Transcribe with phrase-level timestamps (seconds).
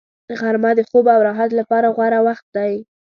[0.39, 2.73] غرمه د خوب او راحت لپاره غوره وخت دی